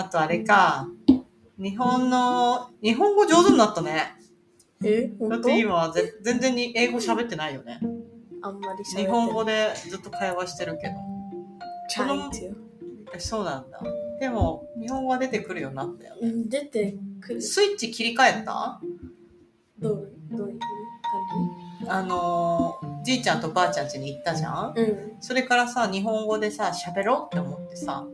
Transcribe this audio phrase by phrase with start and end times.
[0.00, 0.88] あとあれか、
[1.58, 4.16] 日本の、日本語上手になったね。
[4.82, 5.36] え、だ本当？
[5.40, 7.80] って今はぜ全然に英語喋ってないよね。
[8.40, 10.94] あんまり喋って日本語でずっと会話してるけど。
[11.94, 12.54] trying to
[13.14, 13.78] えそうなんだ。
[14.20, 16.20] でも、日本語は出てくるようになったよね。
[16.22, 17.42] うん出てくる。
[17.42, 18.80] スイッチ切り替えた？
[19.78, 20.58] どうどういう
[21.88, 24.74] あのー、じいちゃんとばあちゃん家に行ったじゃん？
[24.74, 25.16] 感じうん。
[25.20, 28.06] それからさ、日本語でさ、喋ろうって思ってさ、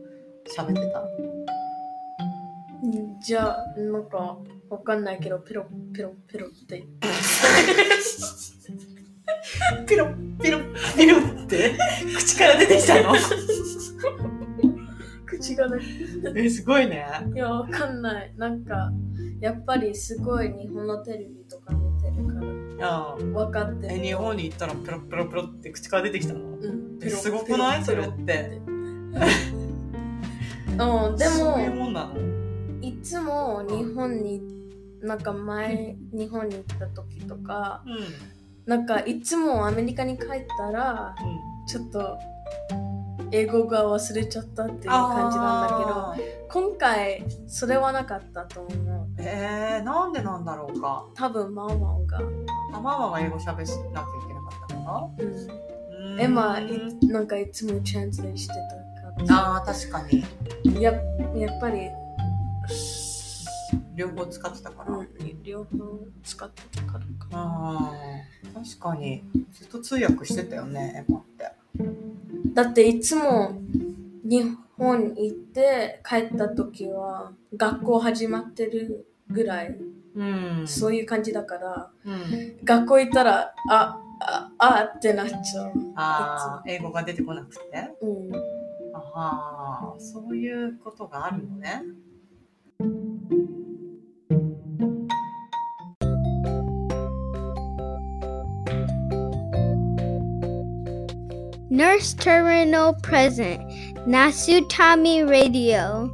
[0.57, 1.03] 喋ってた？
[3.23, 4.37] じゃあ、なんか、
[4.69, 6.85] わかんないけど、ペロペロペロって。
[9.87, 11.77] ピロッピロッピロッって？
[12.15, 13.13] 口から出てきたの？
[15.25, 15.81] 口がね。
[16.35, 17.07] え、すごいね。
[17.33, 18.33] いや、わかんない。
[18.37, 18.91] なんか、
[19.39, 22.33] やっぱりすごい日本のテレビとか見てるか
[22.79, 23.33] ら、うん。
[23.33, 23.95] わかってる。
[23.95, 26.41] え、日本に行ったらペロペロペロって口から出てきたの？
[26.41, 27.83] うん、えすごくない？
[27.83, 28.61] それって。
[28.67, 28.71] う
[31.11, 32.15] ん、でそういうも、もんなの？
[32.19, 32.19] い
[33.07, 34.41] つも日本に、
[35.01, 37.83] なんか前、日本に行った時とか。
[38.65, 41.15] なんかいつもアメリカに帰ったら、
[41.67, 42.17] ちょっと、
[43.31, 46.37] 英語が忘れちゃったっていう感じなんだけど。
[46.49, 49.07] 今回、それはなかったと思う。
[49.19, 51.05] えー、なんでなんだろうか。
[51.15, 51.73] 多分、ママ
[52.05, 52.19] が。
[52.73, 54.81] あ、ママが英語喋らなきゃいけなかったか？
[54.83, 55.09] な
[56.13, 56.21] うん。
[56.21, 58.53] エマ、いなんかいつもトランスして
[59.17, 59.35] たから。
[59.53, 60.01] ああ、確か
[60.63, 60.81] に。
[60.81, 60.93] や
[61.35, 61.89] やっぱり、
[63.95, 64.95] 両方使ってたから。
[64.97, 65.07] うん、
[65.43, 65.69] 両方
[66.23, 67.39] 使ってたからかな。
[67.39, 67.93] あ
[68.55, 69.23] あ、確かに。
[69.51, 71.51] ずっと通訳してたよね、エマって。
[72.53, 73.59] だっていつも
[74.23, 74.43] 日
[74.77, 79.77] 本行って帰った時は学校始まってるぐらい、
[80.15, 82.57] うんそういう感じだからうん。
[82.63, 85.71] 学校行ったらあああってなっちゃう。
[85.95, 87.61] ああ、英語が出てこなくて？
[88.01, 88.35] うん、
[89.13, 91.83] ああ、そういうことがあるのね。
[101.69, 103.61] Nurse Terminal Present
[104.05, 106.09] Nasutami Radio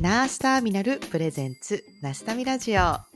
[0.00, 3.15] ナースターミナルプレゼンツナスタミラジオ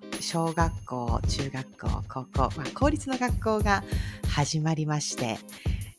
[0.21, 3.83] 小学校、中学校、高校、まあ、公立の学校が
[4.29, 5.37] 始まりまして、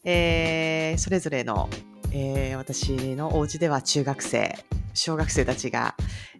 [0.04, 1.68] えーそれぞれの、
[2.12, 4.54] えー私のお家では中学生、
[4.94, 5.94] 小学生たちが、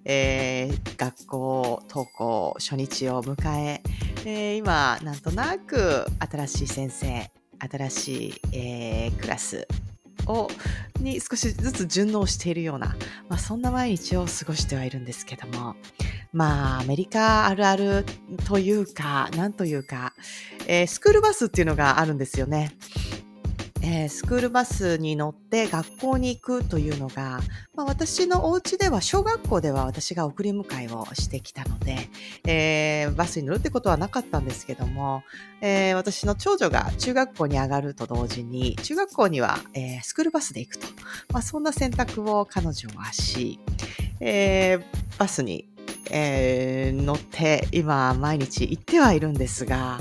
[0.04, 3.82] えー学校登校初日を迎え
[4.24, 9.66] えー今なんとなく新しい先生新しい、えークラス
[10.26, 10.48] を
[11.00, 12.96] に少しずつ順応しているような、
[13.28, 15.74] まあ、そんな毎日を過ごしてはいるんですけども
[16.32, 18.04] まあアメリカあるある
[18.46, 20.14] というかなんというか、
[20.66, 22.72] えースクールバスっていうのがあるんですよね。
[23.84, 27.40] えースクールバスに乗って学校に行くというのが、
[27.74, 32.08] まあ、私のお家では小学校では私が送り迎えをしてきたので、
[32.46, 35.24] えーバスに乗るってことはなかったんですけども、
[35.60, 40.86] えー私の長女が中学校に上がると同時に中学校には、えスクールバスで行くと、
[41.32, 43.58] まあ、そんな選択を彼女はし、
[44.20, 44.78] え
[45.18, 45.68] バスに、
[46.10, 49.98] え乗って今毎日行ってはいるんですが、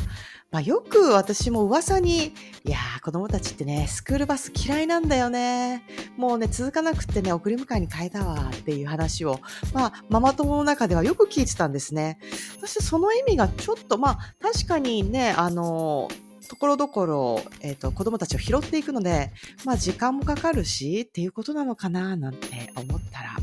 [0.51, 2.33] まあ、よく私も噂に、
[2.65, 5.85] いやー、子供たちってね、スクールバス嫌いなんだよね。
[6.17, 9.39] もうね、続かなくってね、送り迎えに変えたわっていう話を、
[9.73, 12.19] まあ、ママ友の中ではよく聞いてたんですね。
[12.61, 16.09] 私、その意味がちょっと、まあ、確かにね、あの
[16.49, 19.31] ところどころ、えっ、と、子供たちを拾っていくので、
[19.63, 23.37] まあ、時間もかかるし、っていうことなのかな、なんて思ったら、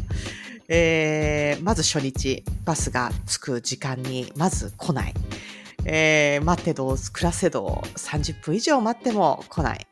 [0.68, 5.14] えーまず初日、バスが着く時間に、まず来ない。
[5.84, 9.86] えー待ってどう、暮らせどう、30分以上待っても来ない。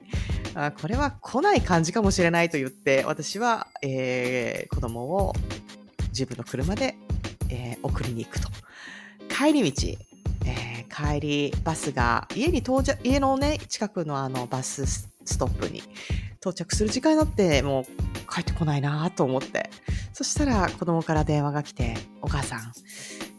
[0.55, 5.33] あこれは来ない感じかもしれないと言って、私は、えー子供を
[6.09, 6.97] 自分の車で、
[7.50, 8.49] えー送りに行くと。
[9.29, 9.88] 帰り道、
[10.47, 15.09] えー帰りバスが家に到着、家のね、近くのあのバスス
[15.39, 15.82] トップに
[16.41, 17.85] 到着する時間になって、もう
[18.32, 19.71] 帰ってこないなと思って。
[20.12, 22.73] そしたら子供から電話が来て、お母さん、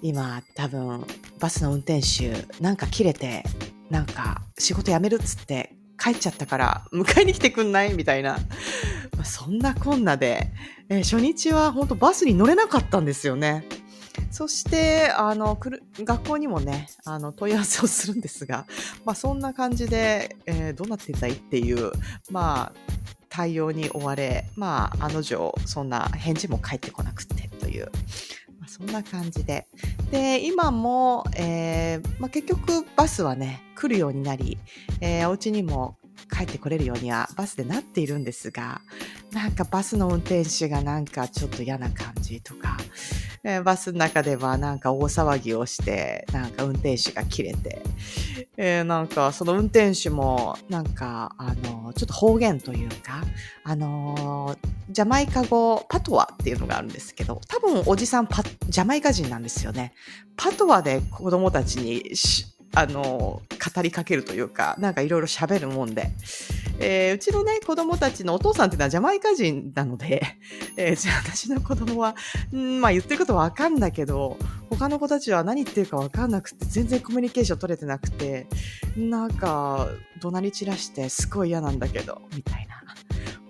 [0.02, 1.06] 今多分
[1.40, 3.44] バスの運転手なんか切れて、
[3.90, 8.38] なんか仕事辞めるっつって帰っちゃったから迎えに来てくんないみたいな。
[9.24, 10.52] そんなこんなで、
[10.90, 13.66] えー、初日は本当バスに乗れなかったんですよね。
[14.32, 15.58] そして、あの、
[16.00, 18.66] 学校にもね、あの、問い合わせをするんですが、
[19.06, 21.92] まあ、そんな感じで、えー、どうなってんだいっていう、
[22.30, 22.80] まあ、
[23.30, 27.92] 対応に追われ、まあ、あの女、そんな返事も返ってこなくてという、
[28.68, 29.68] そんな感じで。
[30.12, 34.58] で、今も、えー、まあ、結局バスはね、来るようになり、
[35.02, 35.98] えー、お家にも
[36.32, 38.82] 帰ってこれるようにはバスでなっているんですが、
[39.32, 42.78] なんかバスの運転手がなんかちょっと嫌な感じとか、
[43.50, 47.82] え、バスの中ではなんか大騒ぎをして、なんか運転手が切れて、
[48.58, 53.24] えー、なんかその運転手もなんかあの、ちょっと方言というか、
[53.64, 54.58] あの
[54.90, 59.94] ジャマイカ語、パトワっていうのがあるんですけど、多分おじさんパ、ジャマイカ人なんですよね。
[60.36, 62.18] パトワで子供たちに
[62.78, 66.12] あの、語りかけるというか、なんかいろいろ喋るもんで、
[66.80, 70.22] えー、うちのね、子供たちのお父さんっていうのはジャマイカ人なので、
[70.78, 72.16] えー、じゃあ私の子供は、
[72.54, 74.38] んまあ言ってることわかんだけど、
[74.70, 78.46] 他の子たちは何言ってるかわかんなくて、全然コミュニケーション取れてなくて、
[78.96, 79.90] なんか、
[80.22, 82.84] 怒鳴り散らしてすごい嫌なんだけど、みたいな。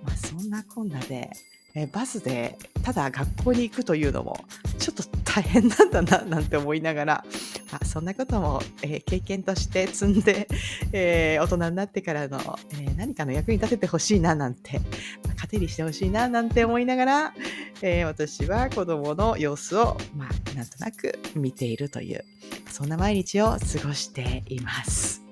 [0.04, 1.32] まあそんなこんなで、
[1.80, 4.38] え、バスでただ学校に行くというのも、
[4.80, 7.26] ちょっと大変なんだな、 なんて思いながら、
[7.72, 10.48] あそんなことも、えー、経験として積んで、
[10.94, 14.80] えー、大人になってからの、えー、何かの役に立ててほしいななんて、
[15.26, 17.34] まあ、糧にしてほしいななんて思いながら、
[17.82, 22.24] え私は子供の様子を、まあ、なんとなく見ているという、
[22.72, 25.27] そんな毎日を過ごしています。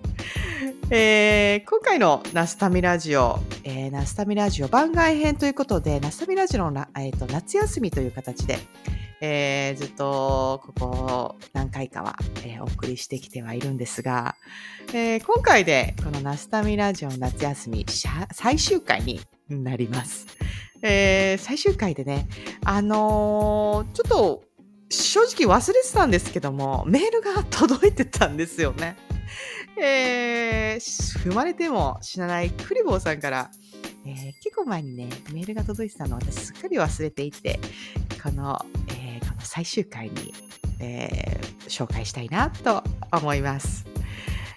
[0.90, 8.58] えー、今回のナスタミラジオ、えー、ナスタミラジオ番外編ということで、ナスタミラジオの、えーと夏休みという形で、
[9.22, 14.36] えー、ずっとここ何回かは、えー、お送りしてきてはいるんですが、
[14.94, 17.86] えー、今回でこのナスタミラジオ夏休み
[18.32, 20.26] 最終回になります。
[20.82, 22.28] えー、最終回でね、
[22.64, 24.44] あのー、ちょっと
[24.90, 28.96] 正直忘れてたんですけども、メールが届いてたんですよね。
[29.82, 33.52] えー、踏まれても死なないクリボーさんから、
[34.06, 37.60] えー、結構前にね、メールが届いてたのを私すっかり忘れていて、
[38.24, 40.34] この、えー、この最終回に、
[40.80, 43.86] えー、紹介したいなと思います。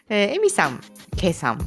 [0.09, 0.81] えー、エミさん、
[1.17, 1.59] ケイさん、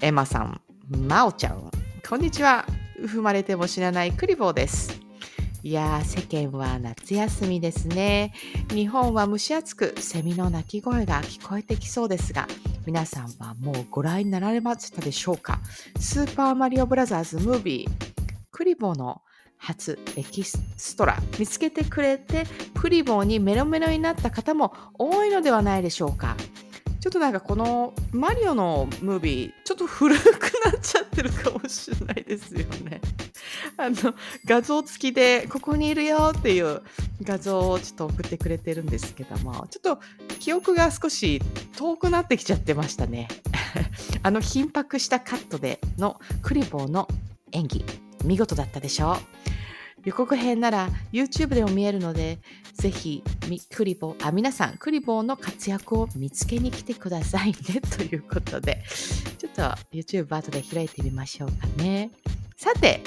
[0.00, 1.70] エマさん、マオちゃん、
[2.08, 2.66] こんにちは。
[3.00, 4.99] 踏まれても知らないクリボーです。
[5.62, 8.32] いや、世間は夏休みですね。
[8.70, 12.48] 日本は蒸し暑く、セミの鳴き声が聞こえてきそうですが、
[12.86, 15.60] 皆さんはもうご覧になられましたでしょうか？
[15.98, 17.90] スーパーマリオブラザーズムービー、
[18.50, 19.20] クリボーの
[19.58, 26.36] 初エキストラ見つけてくれてクリボーにメロメロになった方も多いのではないでしょうか？
[27.00, 30.20] ちょっとなんかこのマリオのムービーちょっと古く
[30.64, 33.00] なっちゃってるかもしれないですよね。
[33.78, 34.14] あの
[34.44, 36.82] 画像付きでここにいるよっていう
[37.22, 40.00] 画像をちょっと送ってくれてるんですけどもちょっと
[40.38, 41.40] 記憶が少し
[41.76, 43.28] 遠くなってきちゃってましたね。
[44.22, 47.08] あの緊迫したカットでのクリボーの
[47.52, 47.84] 演技
[48.24, 49.59] 見事だったでしょう。
[50.04, 52.38] 予告編なら YouTube でも見えるので、
[52.74, 53.22] ぜひ、
[53.74, 58.82] クリボー、あ、皆さん、クリボーの活躍を見つけに来てくださいね、 ということで、
[59.38, 59.62] ちょっと
[59.92, 62.10] YouTube 後で開いてみましょうかね。
[62.56, 63.02] さて、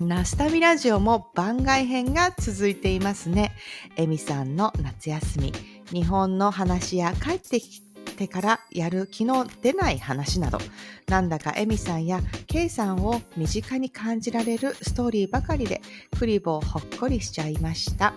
[0.00, 3.52] ナスタミラジオも番外編が続いていますね。
[3.96, 5.52] エミさんの夏休み、
[5.92, 7.82] 日本の話や帰ってき
[8.18, 10.58] てからやる気の出ない話など、
[11.06, 15.80] なんだかエミさんやケイさんを身近に感じられるストーリーばかりで、
[16.18, 18.12] クリボーほっこりしちゃいました。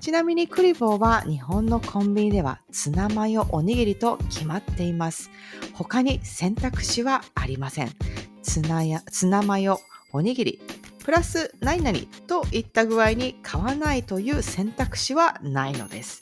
[0.00, 5.30] ちなみにクリボーは日本のコンビニではツナマヨおにぎりと決まっています。
[5.74, 7.90] 他に選択肢はありません。
[8.42, 9.78] ツナやツナマヨ、
[10.12, 10.60] おにぎり、
[11.04, 16.20] プラス何々といった具合に買わないという選択肢はないのです。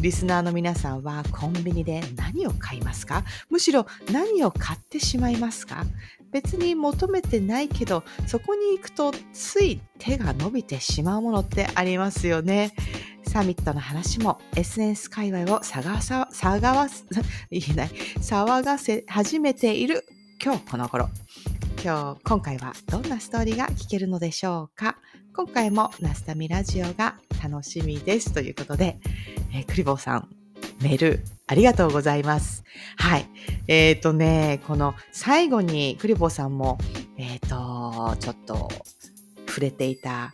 [0.00, 3.24] リスナーの皆さんはコンビニで何を買いますか？
[3.50, 5.84] むしろ何を買ってしまいますか？
[6.30, 12.74] 別に求めてないけど、そこに行くとつい手が伸びてしまうものってありますよね。
[13.26, 16.86] サミットの話も SNS 界隈を騒がさ、騒が
[17.50, 17.88] 言えない、
[18.18, 20.04] 騒がせ始めている
[20.42, 21.08] 今日この頃。
[21.82, 24.96] 今日、今回はどんなストーリーが聞けるのでしょうか？
[25.34, 28.32] 今回もナスタミラジオが楽しみです。
[28.32, 28.98] ということで、
[29.52, 30.28] えー、クリボーさん、
[30.82, 32.64] メールありがとうございます。
[32.96, 33.26] はい。
[33.66, 36.78] えっ、ー、とね、この最後にクリボーさんも、
[37.16, 38.68] えっ、ー、と、ちょっと
[39.46, 40.32] 触れていた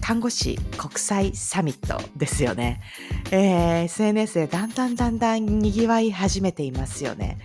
[0.00, 2.80] 看護師国際サミットですよね。
[3.30, 7.38] えー、SNS でだんだんだんだん賑わい始めていますよね。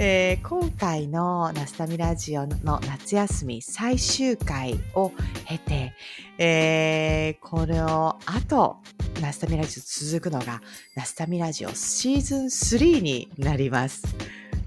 [0.00, 5.10] えー今回のナスタミラジオの夏休み最終回を
[5.44, 5.92] 経て、
[6.38, 8.76] えーこれを後、
[9.20, 10.62] ナスタミラジオ続くのが、
[10.94, 14.04] ナスタミラジオシーズン3になります。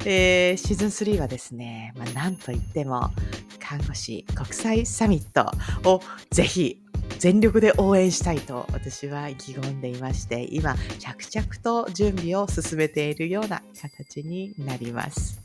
[0.06, 3.10] えーシーズン3はですね、まあ、なんといっても、
[3.60, 5.50] 看護師国際サミット
[5.90, 6.82] をぜひ
[7.20, 15.42] 全力で応援したいと私は意気込んでいまして、今、着々と準備を進めているような形になります。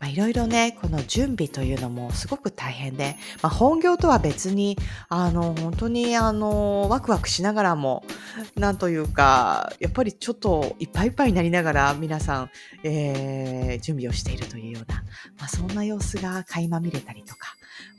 [0.00, 4.78] まあ、いろいろね、この準備というのもすごく大変で、まあ、本業とは別に、
[5.10, 8.02] あの、本当に、あの、ワクワクしながらも、
[8.56, 12.50] なんというか、やっぱりちょっといっぱいいっぱいになりながら皆さん、
[12.82, 15.02] えー準備をしているというような、
[15.38, 17.49] まあ、そんな様子が垣間見れたりとか、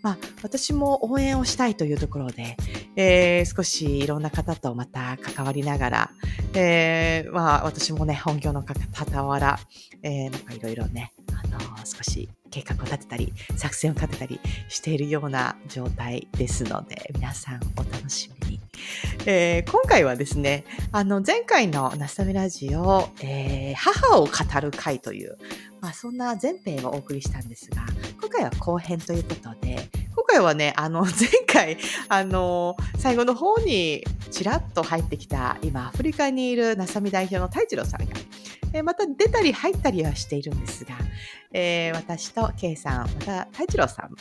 [0.01, 2.57] まあ、私も応援をしたいというところで、
[2.95, 6.11] えー少しいろんな方とまた関わりながら、
[6.53, 9.59] えーまあ、私もね、本業の傍ら、
[10.03, 14.39] えーなんかいろいろね、あの少し計画を立てたり、作戦を立てたり
[14.69, 18.59] しているような状態ですので、皆さんお楽しみに。
[19.25, 24.31] えー今回はですね、あの、前回のナスタミラジオ、えー母を語
[24.61, 25.37] る会という、
[25.81, 27.83] まあ、そんな前編をお送りしたんですが、
[28.19, 38.13] 今回は後編ということで、今回はね、あの、 前回、あの、最後の方にちらっと入ってきた、今、アフリカにいるナサミ代表の太一郎さんが、
[38.73, 40.91] えまた出たり入ったりはしているんですが、
[41.51, 44.15] えー私とケイさん、また太一郎さん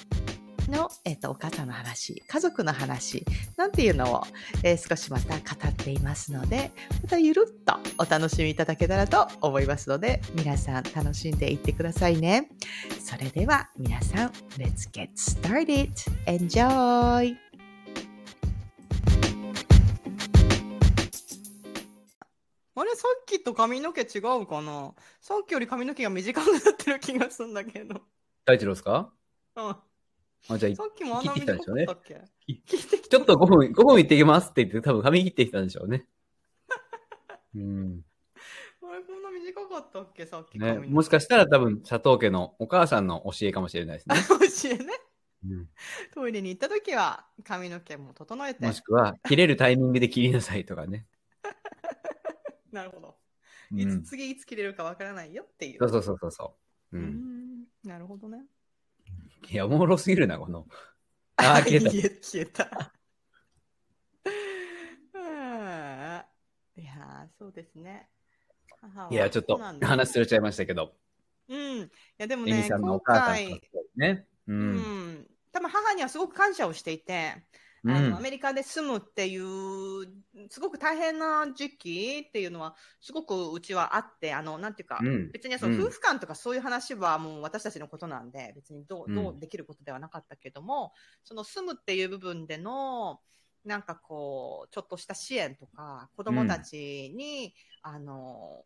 [0.70, 3.24] の、えっとお母さんの話、家族の話、
[3.56, 4.22] なんていうのを、
[4.62, 6.70] えー少しまた語っていますので、
[7.02, 12.48] またゆるっとお楽しみいただけたらと思いますので、皆さん楽しんでいってくださいね。
[13.04, 15.90] それでは皆さん、Let's get started!
[16.26, 17.36] Enjoy!
[22.76, 24.94] あれさっきと髪の毛違うかな？
[25.20, 28.00] さっきより髪の毛が短くなってる気がするんだけど。
[28.46, 29.12] 大二郎ですか？
[29.56, 29.76] うん。
[30.48, 32.30] あ、じゃあ、さっきもあんな切ってきたんでしょうね短かったっけ？
[32.46, 36.06] き切ってきちょっと5分、5分行ってきますって言って、多分髪切ってきたんでしょうね。
[37.54, 38.04] うん。
[38.82, 40.26] あれこんな短かったっけ？
[40.26, 44.16] さっきね、もしかしたら多分、佐藤家のお母さんの教えかもしれないですね。
[44.16, 44.22] ら。
[44.38, 44.92] 教えね。
[45.44, 45.68] うん
[46.12, 48.66] トイレに行った時は髪の毛も整えて。
[48.66, 51.06] もしくは、切れるタイミングで切りなさいとかね。
[52.72, 53.16] なるほど。
[53.76, 54.02] いつうん。
[54.02, 55.78] 次いつ切れるかわからないよっていう。
[55.78, 56.56] そうそうそうそうそ
[56.92, 56.98] う。
[56.98, 56.98] う。
[56.98, 57.04] うん
[57.62, 57.64] ん。
[57.84, 58.44] なるほどね。
[59.48, 60.66] いや、おもろすぎるな、この。
[61.36, 61.90] あー、消えた。
[62.22, 62.92] 消えた。
[65.14, 68.08] うんいやー、そうですね。
[69.10, 70.94] いや、ちょっと話すれちゃいましたけど。
[71.48, 71.80] うん。
[71.82, 73.60] いや、でもね、エミさんの今お母さん
[73.96, 74.26] ね。
[74.46, 74.52] う。
[74.52, 75.26] うんん。
[75.52, 77.40] 多分母にはすごく感謝をしていて、う
[77.86, 78.20] あのアん。
[78.20, 80.06] メリカで住むっていう、
[80.50, 85.32] すごく大変な時期っていうのは、すごくうちはあって、あの、なんていうか、うん。
[85.32, 85.86] 別にそのうん。
[85.86, 89.30] 夫婦間とかそういう話はもう私たちのことなんで、別にどううん。
[89.30, 90.92] どうできることではなかったけども、
[91.24, 93.20] その住むっていう部分での、
[93.64, 98.64] なんかこう、ちょっとした支援とか、子供たちに、あの、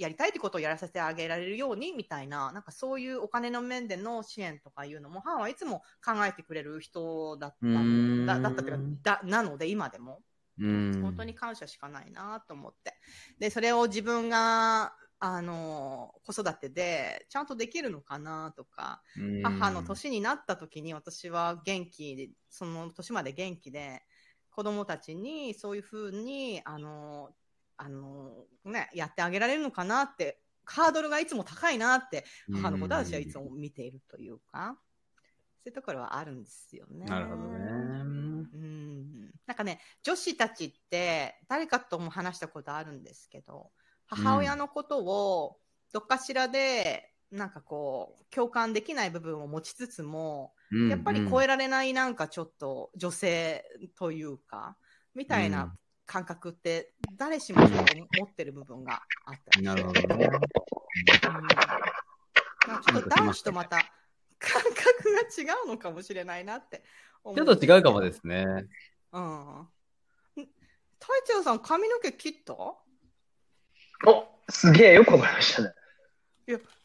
[0.00, 10.22] やりたいってことをやらせてあげられるようにみたいな、なんかそういうお金の面での支援とかいうのも、母はいつも考えてくれる人だったうーんだだったというかだ、なので今でも。
[10.58, 11.00] うん。
[11.02, 12.94] 本当に感謝しかないなと思って。
[13.38, 24.02] で、それを自分が、あの、子育てでちゃんとできるのかなとか、うん、母の年になった時に私は元気で、その年まで元気で、
[24.50, 27.30] 子供たちにそういうふうに、あの、
[27.80, 34.76] あの、ね、やってあげられるのかなって、ハードルがいつも高いなって、母のことは私はいつも見ているというか、
[35.62, 37.06] そういうところはあるんですよね。
[37.06, 37.70] なるほどね。
[37.70, 39.30] うん。
[39.46, 43.70] なんかね、女子たちって誰かとも話したことあるんですけど、
[44.06, 45.56] 母親のことを
[45.92, 53.64] どっかしらで、なんかこう、共感できない部分を持ちつつも、うんやっぱり超えられないなんかちょっと女性
[53.98, 54.76] というか、
[55.14, 55.74] みたいな
[56.10, 57.68] 感覚って誰しも持
[58.24, 60.26] ってる部分があったなるほどね。
[60.26, 60.40] うん
[62.66, 63.76] まあちょっと男子とまた
[64.40, 64.74] 感覚
[65.14, 66.82] が違うのかもしれないなって
[67.22, 68.44] 思ちょっと違うかもですね。
[69.12, 69.68] うん。
[70.34, 70.46] 太
[71.24, 72.54] 一郎さん、髪の毛切った？
[72.54, 72.76] お
[74.48, 75.72] すげえよくわかりましたね。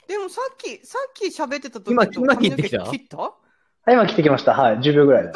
[0.08, 2.84] でもさっき、さっき喋ってた時今と今切ってきた？
[2.84, 3.18] 切った？
[3.18, 3.34] は
[3.88, 4.54] い、今来てきました。
[4.54, 5.32] はい、10秒ぐらいで。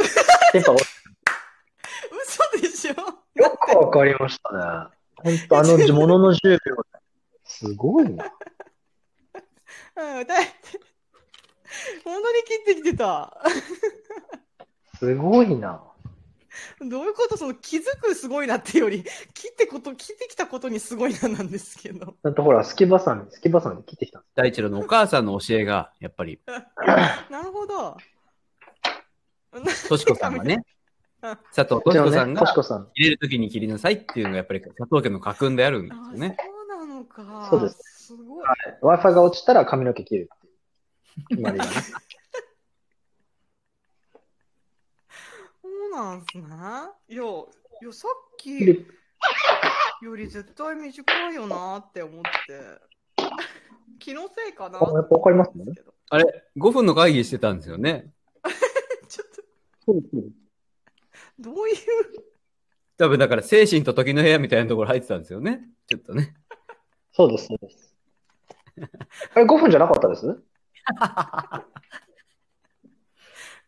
[0.51, 2.93] テンパ嘘でしょ？
[3.75, 4.89] わかりましたね。
[5.17, 6.59] 本当あのものの10秒。
[7.43, 8.25] すごいな。
[9.97, 10.79] うん、だって、
[12.03, 13.37] 本当に切ってきてた。
[14.97, 15.83] すごいな。
[16.81, 17.37] どういうこと？
[17.37, 22.15] その気づくすごいなってより、切ってこと、切ってきたことにすごいななんですけど。
[22.23, 26.39] だってほら、スキバさん、スキバさんで切ってきたんです大一郎のお母さんの教えが、やっぱり、
[27.29, 27.97] なるほど。
[29.87, 30.63] としこさんがね うん、
[31.21, 32.87] 佐藤としこさんね、がとしこさん。
[32.93, 36.37] 切れるときに切りなさいっていうのがやっぱり佐藤家の家訓であるんですあよね。
[36.39, 37.47] そうなのか。
[37.49, 38.45] そうですすごい。
[38.81, 41.71] Wi-Fi が落ちたら髪の毛切るっていう決まりがね。
[45.61, 46.43] そうなんすね。
[47.09, 47.25] いや、い
[47.85, 48.85] や、さっき
[50.01, 52.29] より絶対短いよなって思って。
[53.99, 55.65] 気のせいかなあやっぱわかりますね
[56.09, 58.11] あれ、5分の会議してたんですよね。
[59.09, 59.43] ちょっと、
[59.85, 60.15] そうです
[61.39, 61.75] どういう、
[62.97, 65.61] 多分だから精神と時の部屋みたいなところ入ってたんですよね。
[65.87, 66.35] ちょっとね。
[67.13, 67.95] そうです、そうです。
[69.33, 70.27] あれ、5分じゃなかったです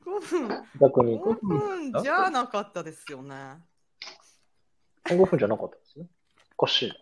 [0.03, 0.49] ？5分、
[0.79, 1.19] 逆に。
[1.19, 3.35] 5分じゃなかったですよね。
[5.05, 5.99] 5分じゃなかったです？
[5.99, 6.07] ね。
[6.57, 6.93] おかしい。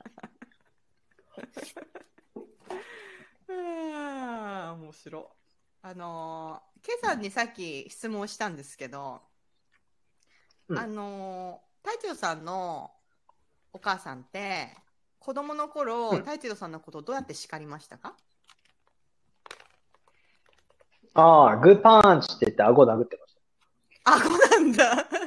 [3.48, 5.24] うーん、面白い。
[5.82, 9.22] あのー、ケイさんにさっき質問したんですけど、
[10.70, 12.92] うんあのー、太一郎さんの
[13.74, 14.70] お母さんって、
[15.20, 18.14] 子供の頃、うん太一郎さんのことをどうやって叱りましたか？
[21.16, 23.36] ああ、グーパンチって言って顎殴ってまし
[24.06, 24.98] あ、そうなんだ。
[25.04, 25.10] た。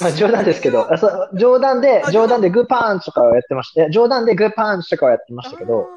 [0.00, 3.88] まあ冗談ですけど、あ そう冗談であ、冗談でグーパンチとかをやってました。
[3.90, 5.88] 冗談でグーパンチとかをやってましたけど、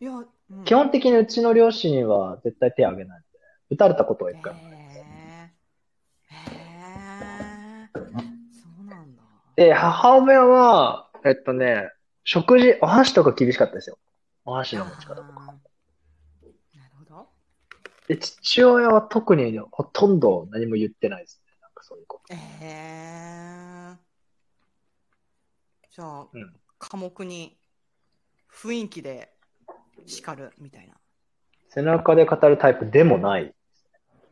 [0.00, 0.28] いや、うん
[0.64, 3.26] 基本的にうちの両親は絶対手を挙げないんで、
[3.70, 4.72] 撃たれたことは一回もない。
[4.72, 5.52] へえ。
[6.30, 6.36] へ
[7.84, 7.90] え。
[7.94, 8.00] そ
[8.82, 9.22] うなんだ。
[9.58, 11.90] で、母親は、えっとね、
[12.22, 13.98] 食事、お箸とか厳しかったですよ。
[14.44, 15.46] お箸の持ち方とか。
[15.46, 17.26] なるほど。
[18.06, 21.56] で、父親は特にほとんど何も言ってないですね。
[21.60, 22.32] なんかそういうこと。
[22.32, 23.96] ええ
[25.90, 27.58] じゃあ、うん寡黙に
[28.48, 29.32] 雰囲気で
[30.06, 30.94] 叱るみたいな。
[31.70, 33.52] 背中で語るタイプでもない。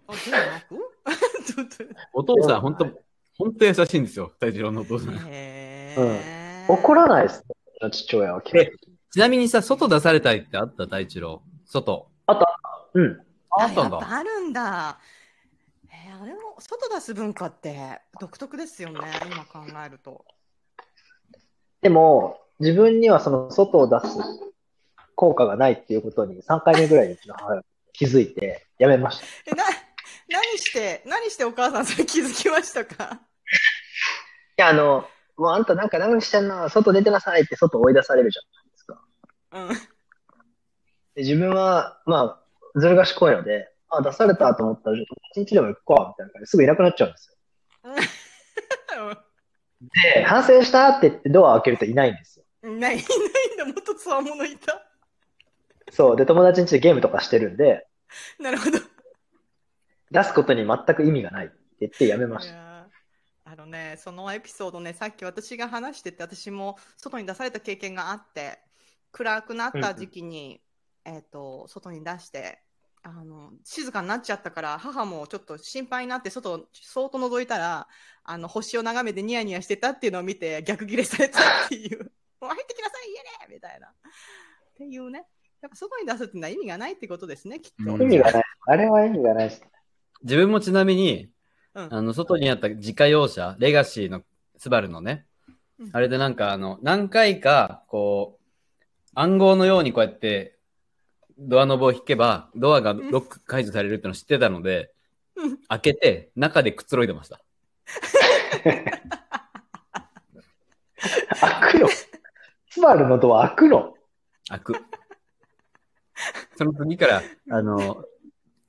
[0.07, 1.89] あ、でもなく？
[2.15, 3.06] お父さん、本当
[3.39, 4.33] 本当優しいんですよ。
[4.35, 5.15] 太一郎のお父さん。
[5.15, 7.45] へえ怒らないです
[7.83, 7.91] ね。
[7.91, 8.43] 父親は。
[8.43, 11.43] ちなみにさ、外出されたいってあった太一郎？
[11.65, 12.11] 外。
[12.95, 13.21] うん。
[13.51, 13.99] あったんだ。
[14.11, 14.99] あるんだ。
[15.89, 20.25] えー、あれも外出す文化って独特ですよね、今考えると。
[21.83, 24.19] でも、自分にはその外を出す
[25.15, 29.25] 効果がないっていうことに3回目ぐらいにうちの母気づいてやめました。
[29.25, 29.65] いえ、な、
[30.29, 33.21] 何して、何してお母さんそれ気づきましたか？
[34.57, 36.69] や、あの、もうあんたなんか何してんの？
[36.69, 39.03] 外出てなさいって外追い出されるじゃないですか。
[39.53, 39.69] うん。
[41.15, 42.41] で自分は、ま
[42.75, 47.37] あ、ずる賢いので、あ、出されたと思ったら、一日でも行くか、みたいな感じですぐいなくなっちゃうんですよ。
[50.15, 52.45] で、反省したって言ってドアを開けるといないんですよ。
[52.65, 54.83] いない、いないんだ、もっとつわものいた。
[55.91, 56.17] そう。
[56.17, 57.87] で、友達ん家でゲームとかしてるんで、
[58.39, 58.79] なるほど。
[60.11, 62.66] 出すことに全く意味がないって言ってやめました。
[63.49, 68.59] あのね、そのエピソードね、さっき私が話してて、私も外に出された経験があって、
[69.13, 70.61] 暗くなった時期に、
[71.05, 72.59] えっ、と、外に出して、
[73.05, 77.87] あの、静かになっちゃったから、母もちょっと心配になって、外、そーっと覗いたら、
[78.25, 81.99] あの、星を眺めてニヤニヤしてたっていうのを見て、逆ギレされたっていう、
[82.43, 83.87] もう入ってきなさい、家でみたいな。
[83.87, 83.93] っ
[84.77, 85.25] ていうね。
[85.61, 87.95] やっぱ外に出すってのは意味がないってことですね、きっと。
[87.95, 88.43] うん意味がない。
[88.67, 89.63] あれは意味がないです。
[90.25, 91.31] 自分もちなみに、
[91.77, 91.95] うん。
[91.95, 94.23] あの、外にあった自家用車、レガシーの
[94.57, 95.25] スバルのね
[95.79, 98.45] うん、あれでなんかあの、何回か、こう、
[99.15, 100.57] 暗号のようにこうやって、
[101.39, 104.91] ドアノブを引けば、ドアがロック解除されるってのを知ってたので
[105.37, 107.43] うん、開けて、中でくつろいでました。
[111.39, 111.89] 開くの？
[112.71, 113.95] スバルのドア開くの？
[114.49, 114.77] 開く。
[116.57, 118.03] その次から、あの、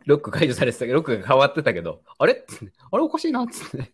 [0.08, 2.46] ロック解除されてたけど、ロックが変わってたけど、あれ？
[2.91, 3.93] あれおかしいなっつってね。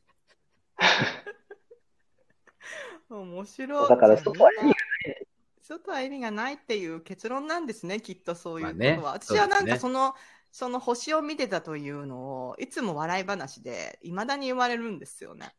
[3.09, 3.89] 面白い。
[3.89, 4.75] だから外は意味が
[5.61, 8.95] 外は意味がないっていう結論なんですね、きっとそういうことは。
[8.95, 10.13] まあね私はなんかその、
[10.51, 15.55] その星を見てたというのを、いつも笑い話で、未だに言われるんですよね。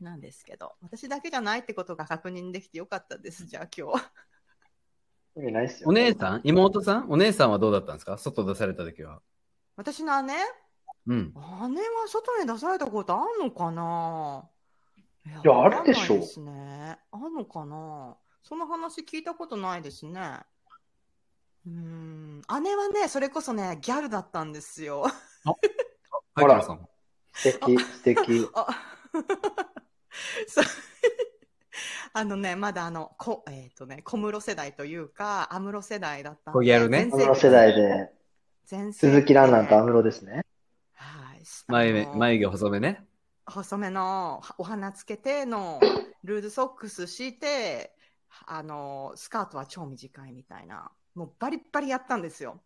[0.00, 4.04] なんですけど、私だけじゃないってことが確認できてよかったです、じゃあ今日。
[5.50, 5.88] ないっすよ。
[5.88, 6.40] お姉さん？
[6.44, 7.10] 妹さん？
[7.10, 8.18] お姉さんはどうだったんですか？
[8.18, 9.20] 外出された時は。
[9.76, 10.34] 私の姉？
[11.06, 11.32] うん。
[11.34, 14.48] 姉は外に出されたことあんのかな？
[15.26, 16.98] いやいやあるでしょわかんないですね。
[17.12, 18.16] あんのかな？
[18.42, 20.40] その話聞いたことないですね。
[21.66, 22.42] うーん。
[22.62, 25.06] 姉はね、それこそね、ギャルだったんですよ。
[26.34, 26.88] ほらはいさん
[27.34, 28.48] 素敵、素敵。
[28.54, 28.66] あ
[30.46, 30.64] そう
[32.12, 36.58] あのね、まだあの、こえっ、とね、小室世代というか、安室世代だったんで。
[36.58, 38.12] 小ギャルね全この世代で、
[38.66, 40.44] 全鈴木蘭蘭と安室ですね。
[40.94, 41.42] はい。
[41.68, 43.06] 眉毛、眉毛細めね。
[43.46, 45.80] 細めのお花つけての
[46.22, 47.94] ルーズソックスして、
[48.46, 52.60] あの、スカートは超短いみたいな、もうバリッバリやったんですよ。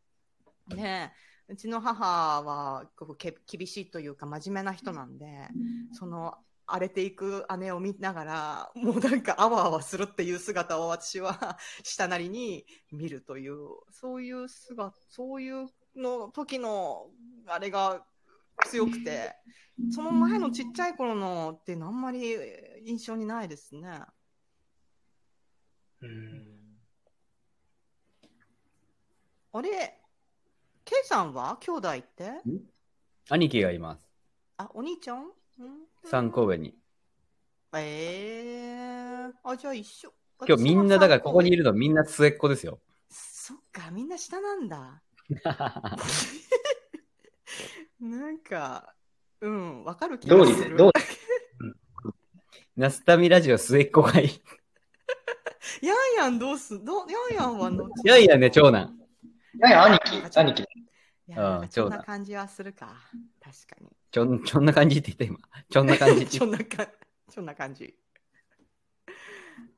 [0.69, 5.49] ねえうちの母はここけ厳しいというか真面目な人なんで、
[5.93, 6.35] その
[6.73, 13.59] 荒れていく姉を見ながら、もうなんかあわあわするっていう姿を私は下なりに見るという、
[13.91, 17.11] そういう姿、そういうの時の
[17.47, 18.03] あれが
[18.67, 19.35] 強くて、
[19.91, 22.37] その前のちっちゃい頃のってあんまり
[22.87, 24.01] 印象にないですね。
[26.01, 26.79] うん。
[29.53, 30.01] あれ、
[30.85, 31.59] ケイさんは？
[31.61, 32.33] 兄弟って？
[33.29, 34.09] 兄貴がいます。
[34.57, 35.31] あ、お兄ちゃん？
[35.59, 36.75] ん三個上に。
[37.75, 40.13] えー、あ、じゃあ一緒。
[40.47, 41.59] 今日みんな、だからここにいる。
[41.59, 42.81] るのみんな末っ子ですよ。
[43.09, 45.03] そっか、みんな下なんだ。
[48.01, 48.95] なんか、
[49.41, 50.57] うん、わかる気がする。
[50.57, 50.93] 道理で、道理。
[52.77, 54.43] ナスタミラジオ末っ子がいい。
[55.83, 57.07] ヤンヤンどうすどう？
[57.11, 58.99] ヤンヤンはのいやいやね、長男。
[59.55, 60.65] いやいや、兄貴、兄貴。
[61.29, 62.95] うんそんな感じはするか。
[63.41, 63.91] 確かに。
[64.13, 65.39] ちょん、ちょんな感じって言った今。
[65.71, 66.87] ちょんな感じってそ んなか、
[67.31, 67.99] そんな感じ。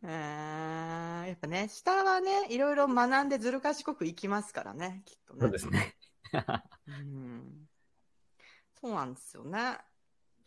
[0.02, 5.40] えー、やっぱね、下はね、いろいろ学んでずる賢くいきますからね、きっとね。
[5.40, 5.96] そうですね。
[6.86, 7.68] うん
[8.80, 9.78] そうなんですよね。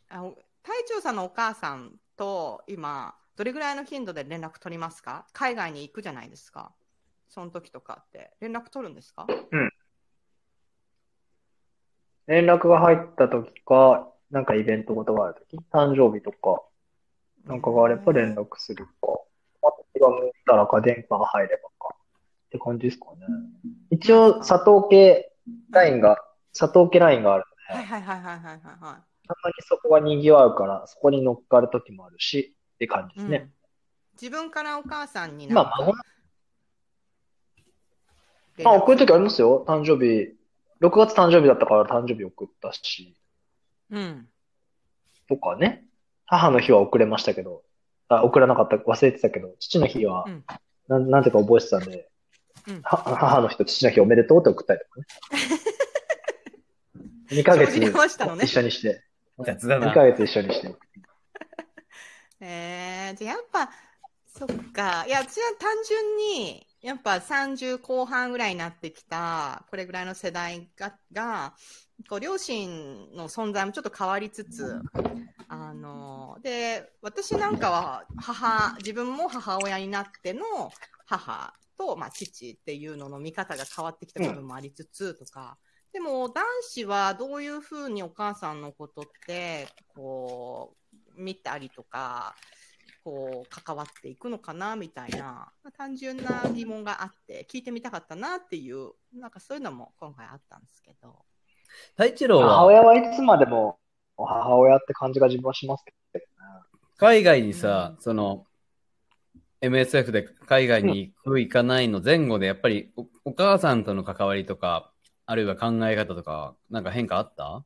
[0.09, 5.25] あお隊長さんのお母さんと今、どれぐらいの頻度で連絡取りますか？
[5.33, 6.75] 海外に行くじゃないですか。
[7.29, 8.35] その時とかって。
[8.41, 9.25] 連絡取るんですか？
[12.27, 16.61] 連絡が入った時か、なんかイベントごとがある時、誕生日とか、
[17.45, 18.91] なんかがあれば連絡するか。
[19.61, 21.95] まが向いたらか、電波が入ればか。
[21.95, 23.25] って感じですかね。
[23.89, 25.31] 一応、佐藤系
[25.71, 26.17] ラインが、
[26.57, 33.17] 佐藤系ラインがあるので、はいはいはいはいはいはいはたまにそこが賑わうから、そこに乗っかる時もあるし、って感じい。
[33.19, 33.37] ですね。
[33.37, 33.57] うん
[34.19, 35.93] 自分からお母さんにまあ、孫
[38.65, 39.63] あ、送る時ありますよ。
[39.67, 40.36] 誕生日。
[40.81, 43.15] 6月誕生日だったから誕生日送ったし、
[43.91, 44.27] うん。
[45.27, 45.83] とかね。
[46.25, 47.63] 母の日は送れましたけど、
[48.09, 50.43] あ、送らなかった、忘れてたけど、父の日はうん、
[50.87, 52.09] なん、なんてか覚えてたんで、
[52.67, 55.05] うんは母の日と父の日おめでとうって送ったりとかね。
[57.41, 59.03] 2ヶ月生じれましたのね一緒にして、
[59.39, 59.93] 2雑だな。
[59.93, 60.75] ヶ月一緒にして。
[62.41, 63.69] えー、じゃあやっぱ、
[64.27, 65.05] そっか。
[65.07, 71.53] いや、私は単純に、やっぱ30後半ぐらいになってきた、これぐらいの世代が、が
[72.07, 74.79] こう両親の存在もちょっと変わりつつ、
[75.47, 80.43] あの、で、私なんかは母、自分も母親になっての
[81.05, 85.57] 母と、まあ、父っていうのの見方が変わってきた部分もありつつとか、
[85.93, 90.75] でも男子はどういうふうにお母さんのことって、こ
[91.17, 92.35] う、見たりとか、
[93.07, 101.23] こう、関わっていくのかな、みたいな、単純な疑問があって、聞いてみたかったなっていう、なんかそういうのも今回あったんですけど。
[101.95, 103.79] 太一郎母は親はいつまでも
[104.17, 106.25] 母親って感じが自分はしますけどね。
[106.97, 108.45] 海外にさ、うんその、
[109.61, 114.91] MSF で海外に行く行かないの前後でやっぱりおお母さんとの関わりとか、
[115.25, 117.63] あるいは考え方とか、なんか変化あった？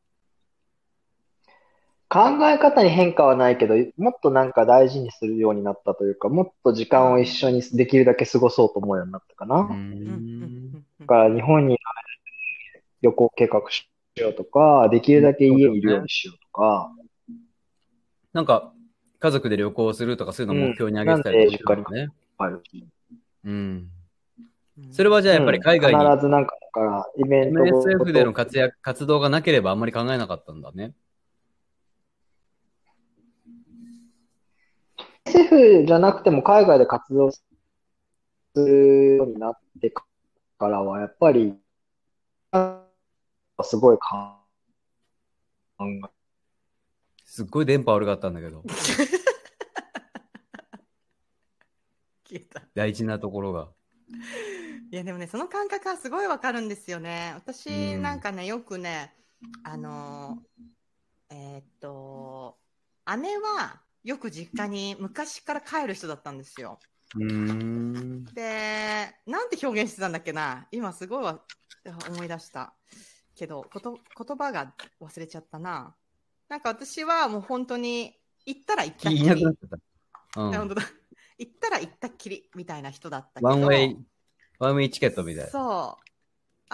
[2.11, 9.61] 考え方に変化はないけど、もっとなんか大事にするようになったというか、もっと時間を一緒にできるだけ過ごそうと思うようになったかな。
[9.61, 9.67] う
[10.99, 11.79] だから日本に
[13.01, 16.91] 旅行計画しようとか、できるだけ家にいるようにしようとか、
[18.33, 18.73] なんか、
[19.19, 22.09] 家族で旅行するとかそういうのを目標に挙げてたりとかね。
[23.45, 23.51] うん。
[23.51, 23.87] うん
[24.91, 30.93] それはじゃあやっぱり海外に、うん必ずなんか、だからイベント MSF での活躍、活動がなければあんまり考えなかったんだね。
[35.25, 37.43] SF じゃなくても海外で活動す
[38.55, 40.05] るようになってか
[40.59, 41.55] らは、やっぱり、
[43.63, 44.35] すごい考
[45.81, 46.21] え
[47.25, 48.63] すっごい電波悪かったんだけど。
[52.75, 53.69] 大事なところが。
[54.91, 57.31] いやでもね、その感覚はすごいわかるんですよね。
[57.35, 59.15] 私うんなんかね、よくね、
[59.63, 62.57] あのー、えーっと、
[63.17, 66.79] 姉はよく実家に昔から帰る人だったんですよ。
[67.15, 68.25] うーん。
[68.25, 71.41] で、なんて表現してたんだっけな今すごいわ
[72.09, 72.73] 思い出した。
[73.35, 75.95] けど、こと言葉が忘れちゃったな。
[76.49, 78.13] なんか私はもう本当に
[78.45, 79.45] 行ったら行ったっいきり。
[81.37, 83.47] 行ったら行ったっきりみたいな人だったけど。
[83.47, 83.97] ワンウェイ、
[84.59, 85.49] ワンウェイチケットみたいな。
[85.49, 86.10] そう。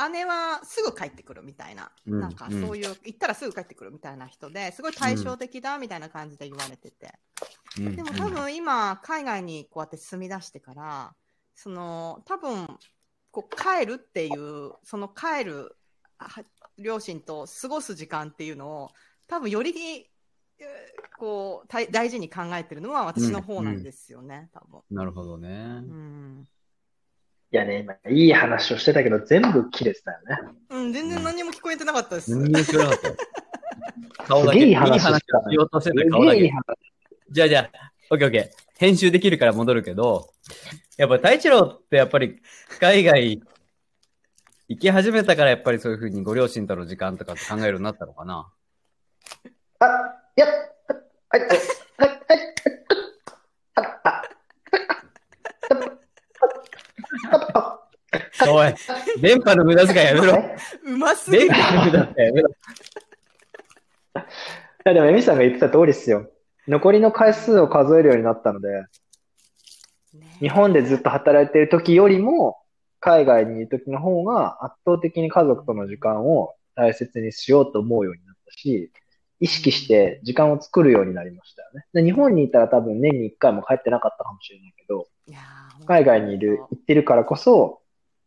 [0.10, 7.14] 姉はすぐ帰ってくるみたいな、うんなんかそういう、行ったらすぐ帰ってくるみたいな人ですごい対照的だみたいな感じで言われてて、
[7.80, 11.14] うんでも多分今海外にこうやって住み出してから
[11.54, 12.68] その多分
[13.30, 15.76] こう帰るっていうその帰る
[16.18, 16.28] あ
[16.80, 18.90] 両親と過ごす時間っていうのを
[19.28, 20.10] 多分より
[20.60, 24.82] えーこう大大事に考えてるのは私の方なんですよね、多分。
[24.92, 25.50] なるほどね。
[25.50, 26.48] うん
[27.52, 30.40] いやね、今、いい話をしてたけど、全部切れてたよね。
[30.70, 32.32] うん、全然何も聞こえてなかったです。
[32.36, 33.16] 何にも聞こえなかったよ。
[34.28, 34.60] 顔だけ。
[34.60, 35.08] すげえいいいい話し
[35.54, 36.50] ようとしてた顔だけすげえいい。
[36.50, 36.64] 話
[37.30, 38.50] じゃあじゃあ、オッケーオッケー。
[38.78, 40.30] 編集できるから戻るけど、
[40.98, 42.42] やっぱ太一郎ってやっぱり
[42.80, 43.42] 海外
[44.70, 48.52] 行き始めたからやっぱりそういうふうにご両親との時間とかって考えるようになったのかな
[49.80, 49.86] あ、
[50.36, 52.54] いや、はい、はい、はい、はい、
[57.32, 57.80] あ、あ、
[58.46, 58.74] おい、
[59.22, 60.44] 電波の無駄遣いやめろ。
[60.86, 61.48] うますぎる。
[61.48, 62.50] 電波の無駄遣いやめろ。
[62.50, 62.54] い
[64.86, 66.30] や、でも、エミさんが言ってた通りですよ。
[66.68, 68.86] 残りの回数を数えるようになったので、
[70.40, 72.58] 日本でずっと働いてる時よりも、
[73.00, 78.92] 海外にいる時の方が圧倒的に家族との時間を大切にしようと思うようになったし、
[79.40, 81.86] 意識して時間を作るようになりましたよね。
[81.94, 87.82] で日本にいたら多分年に1回も帰ってなかったかもしれないけど、いやー海外にいる、行ってるからこそ、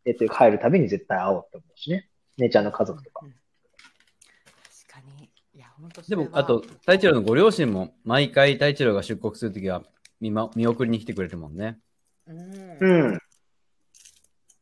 [0.05, 2.09] えっと、帰るたびに絶対会おうって思うしね。
[2.37, 3.29] 姉ちゃんの家族とかう。
[3.29, 5.29] ん確かに。
[5.53, 9.83] いや、本当でも、あと、太一郎のご両親も毎回太一郎が出国するときは
[10.19, 11.79] 見,、ま、見送りに来てくれるもんね。
[12.25, 13.19] うんうん。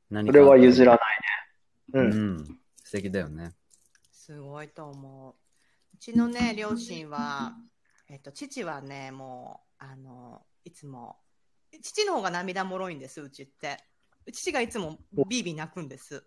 [0.09, 0.99] 何それは譲らない。
[1.93, 2.01] ね。
[2.01, 2.37] ううん。
[2.37, 2.59] ん。
[2.83, 3.53] 素敵だよね。
[4.11, 5.35] すごいと思う。
[5.93, 7.53] うちのね、両親は、
[8.07, 11.17] えっと、父はね、もう、あの、いつも、
[11.81, 13.77] 父の方が涙もろいんです、うちって。
[14.31, 16.23] 父がいつもビービー泣くんです。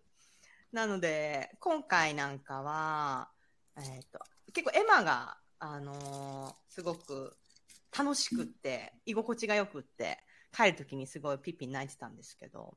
[0.73, 3.29] なので、今回なんかは、
[3.77, 4.19] えっと、
[4.53, 7.37] 結構エマが、あのーすごく
[7.97, 10.19] 楽しくって、居心地がよくって、
[10.55, 12.75] 帰るときにすごいピッピ泣いてたんですけど、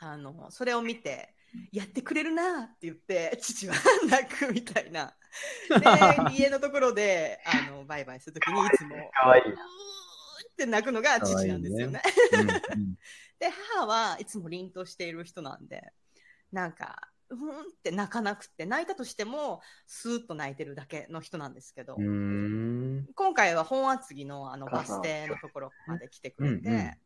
[0.00, 1.34] あの、それを見て、
[1.72, 3.74] やってくれるなって言って、父は
[4.08, 5.14] 泣くみたいな。
[5.68, 9.44] で、 家のところで、あの、バイバイするときにいつも、かわいい。
[10.54, 12.00] って泣くのが父なんですよね。
[12.72, 12.94] うん
[13.40, 15.92] で、母はいつも凛としている人なんで、
[16.52, 21.96] なんか、うーんって泣かなくて、泣いたとしても、スーッと泣いてるだけの人なんですけど。
[21.96, 26.98] 今回は本厚木のあのバス停のところまで来てくれて、うんうん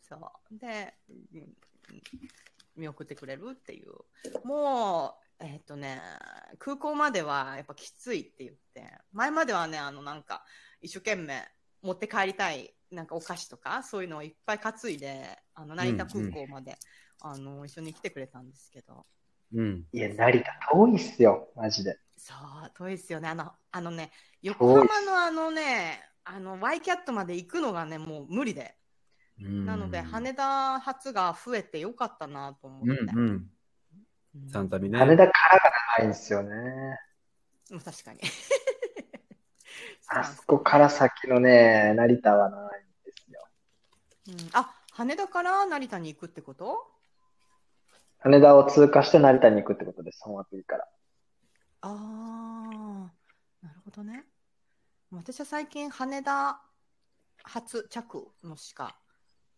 [0.00, 0.58] そう。
[0.58, 1.54] で、うん
[2.76, 3.94] 見送ってくれるっていう。
[4.46, 6.00] もう、えっ、とね、
[6.58, 10.44] 空港まではやっぱきついって言って、前まではね、あのなんか、
[10.82, 11.48] 一生懸命
[11.86, 16.76] 持って帰りたい、なんかお菓子とか、そういうのをいっぱい担いで、あの成田空港まで、
[17.20, 19.06] あの一緒に来てくれたんですけど、
[19.54, 19.84] うん。
[19.92, 21.98] いや、成田遠いっすよ、マジで。
[22.16, 23.28] そう、遠いですよね。
[23.28, 24.10] あの、あのね、
[24.42, 28.74] 横浜のあのね、あの、ワイキャットまで行くのがね、もう無理で。
[29.38, 33.02] なので、羽田発が増えてよかったなと思って。
[33.02, 33.28] うんうん。
[33.28, 33.50] うん
[34.48, 34.98] サンタビね。
[34.98, 36.50] 羽田からが長いんですよね。
[37.70, 38.20] うん確かに。
[40.08, 43.48] あそこから先のね、成田はないんですよ。
[44.28, 46.90] うんあ、羽田から成田に行くってこと？
[48.18, 50.88] 羽田を通過して成田に行くってことです、本厚木から。
[51.82, 54.24] ああ、なるほどね。
[55.10, 56.60] 私は最近羽田
[57.42, 58.96] 発着のしか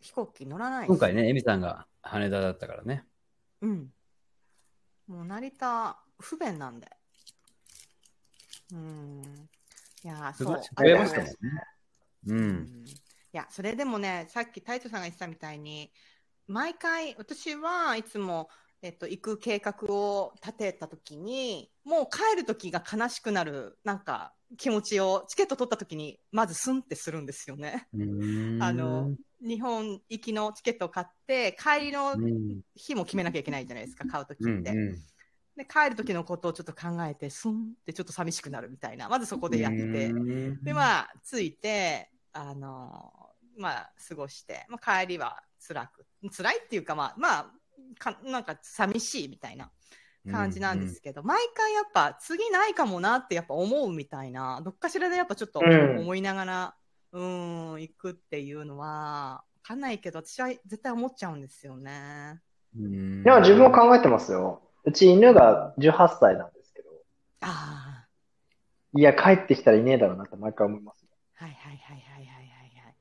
[0.01, 3.05] 飛行機乗らない今回ね、エミさんが羽田だったからね。
[3.63, 3.93] うん。
[5.07, 6.89] もう成田不便なんで。
[8.73, 9.49] うん。
[10.09, 10.57] いやー、そう。
[10.57, 11.35] 増えましたもんね。
[12.27, 12.33] う。
[12.33, 15.93] うんんいや、それでもね、さっきタイトさんが言ってたみたいに、
[16.47, 18.49] 毎回、私はいつも、
[18.81, 27.87] えっと、行く計画を立てたときに、もう帰るときが悲しくなる、なんか、気持ちを、チケット取ったときに、まずスンってするんですよね。
[28.61, 34.51] あの、日本行きのチケットを買って、帰りのうん日も決めなきゃいけないじゃないですか、買うときって。
[34.51, 34.99] うんうん
[35.59, 39.09] で、帰る時のことをちょっと考えて、スンってちょっと寂しくなるみたいな。
[39.09, 39.79] まずそこでやって、
[40.11, 40.63] うん。
[40.63, 43.13] で、まあ、着いて、あの
[43.57, 47.47] まあ、過ごして、まあ、帰りは辛く、辛いっていうか、まあ、まあ、
[47.99, 49.73] かなんか寂しいみたいな
[50.31, 55.99] 感じなんですけど、毎回やっぱ次ないかもなってやっぱ思うみたいな、どっかしらでやっぱちょっとうん。
[55.99, 56.75] 思いながら、
[57.11, 62.41] うん、ん行くっていうのは、わかんないけど、私は絶対思っちゃうんですよね。
[62.79, 63.25] うん。
[63.25, 64.63] でも自分も考えてますよ。
[64.89, 66.89] うち犬が18歳なんですけど、
[67.43, 68.09] ああ。
[68.99, 71.07] いや、帰ってきたらいねえだろうなって毎回思います。
[71.35, 72.95] はいはいはいはいはいはいはい。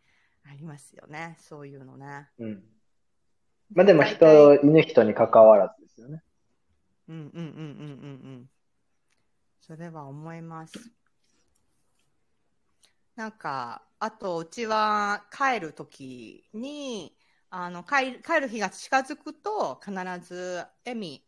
[0.52, 1.38] ありますよね。
[1.39, 2.28] そういうのね。
[2.39, 2.63] うん。
[3.73, 6.21] まあでも大人、体犬人に関わらずですよね。
[7.08, 7.63] うんうんうんうんうんう
[8.41, 8.50] ん。
[9.62, 10.73] それは思います。
[13.15, 17.17] なんか、あと、うちは帰るときに、
[17.50, 19.93] あの帰る、帰る日が近づくと、必
[20.28, 21.26] ず、エミ、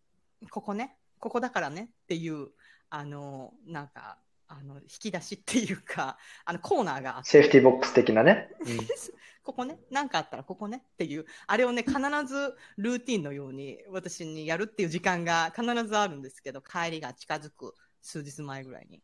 [0.49, 2.49] ここね、ここだからねっていう、
[2.89, 8.49] あの、なんか、あの、引き出しっていうか、あの、コーナーがあってセーフティーボックス的なね。
[9.43, 19.01] ここね、なんかあったらここねっていう、あれをね、必ずルーティンのように私にやるっていう時間が必ずあるんですけど、帰りが近づく数日前ぐらいに、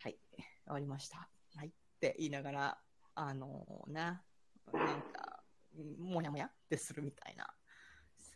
[0.00, 1.28] はい、終わりました。
[1.56, 2.78] はいって言いながら、
[3.14, 4.20] あのね、
[4.72, 5.42] なんか、
[5.98, 7.48] もやもやってするみたいな、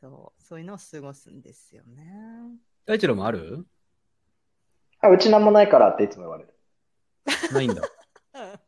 [0.00, 2.52] そう、そういうのを過ごすんですよね。
[2.86, 3.66] 大一郎もある？
[5.00, 6.54] あ、うちなんもないからっていつも言われる。
[7.52, 7.82] ないんだ。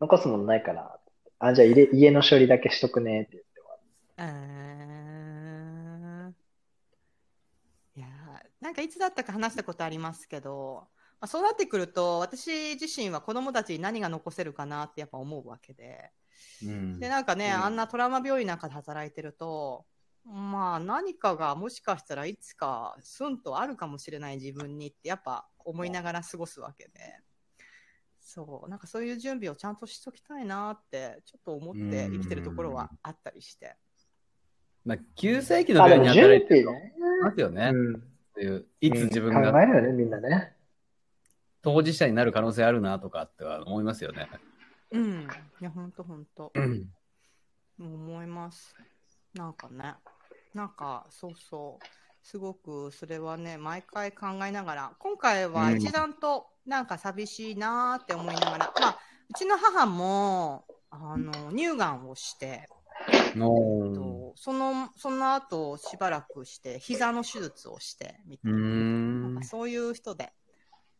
[0.00, 1.00] 残すものないから。
[1.38, 3.82] あ、じゃあ入れ家の処理だけしとくねって言って終わる。
[4.16, 4.24] うー
[6.28, 6.36] ん
[7.96, 8.10] いやー
[8.60, 10.88] なんかいつだったか話したことありますけど、
[11.20, 16.10] まあ、そうなってくると私自身は子供たちに何が残せるかなってやっぱ思うわけで
[16.62, 19.86] うんでなんかね、うんあんなトラウマ病院なんかで働いてると
[20.24, 26.90] まあ何かがもしかしたらいつかスンとあるかもしれない自分にってやっぱ思いながら過ごすわけで
[28.20, 33.76] そうなんかそういう準備をちゃんとしときたいなってちょっと思って生きてるところはあったりして。
[34.84, 36.68] まあ、9世紀の病院に働いてる。
[37.22, 37.70] ますよね。
[37.72, 37.96] うん。
[37.96, 37.98] っ
[38.34, 40.54] ていういつ自分考がえるよね、みんなね。
[41.62, 44.28] 当事者になる可能性あるなとかっては思いますよね。
[44.90, 45.28] うん、
[45.60, 46.52] いや、ほんとほんと。
[46.54, 46.88] うん
[47.78, 48.74] 思います。
[49.34, 49.94] なんかね、
[50.54, 51.86] なんか、そうそう。
[52.22, 62.68] すごくそれはね、毎回考えながら、今回は一段となんか寂しいなーって思いながら、まあ、うちの母も、あの、乳がんをして、
[63.36, 63.48] の
[63.94, 68.58] とその、その後しばらくして、膝の手術をして、みたういな。
[68.58, 70.32] んなんかそういう人で。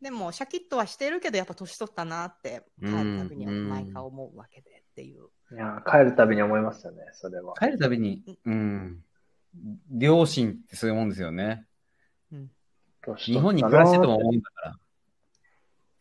[0.03, 5.29] でも、シャキッとはしてるけど、やっぱ年取ったなって、帰るたびには毎回思うわけでっていう。
[5.53, 7.55] いや、帰るたびに思いますよね、それは。
[7.59, 9.03] 帰るたびに、うん。
[9.91, 11.67] 両親ってそういうもんですよね。
[13.17, 14.77] 日本に暮らしてても思うんだから。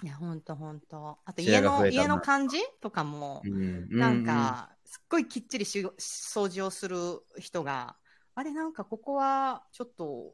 [0.04, 1.18] いや、ほんとほんと。
[1.26, 6.98] あと家の、家の感じとかも、うんなん、か、すっごいきっちりし掃除をする
[7.38, 7.96] 人が、
[8.36, 10.34] あれなんかここはちょっと、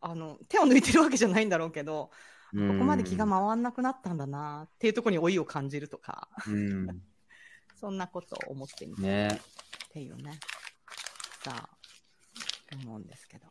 [0.00, 2.10] あの、手を抜いてるわけじゃないんだろうけど、
[2.52, 6.86] こここまで気が回んなくなったんだなっていうところに老いを感じるとか、うん。
[7.76, 10.38] そんなことを思ってみてねっていうね。
[11.44, 11.79] さあ、
[12.76, 13.46] 思うんですけど。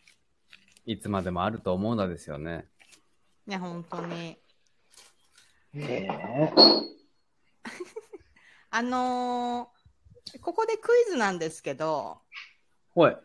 [0.85, 2.67] いつまでもあると思うのですよね。
[3.45, 4.37] ね、本当に。
[5.73, 6.53] ね
[8.71, 9.79] あのー
[10.41, 12.21] ここでクイズなんですけど、
[12.93, 13.17] ほい。